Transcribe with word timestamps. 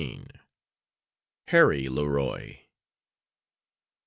HARRY 1.49 1.87
LEROY. 1.87 2.65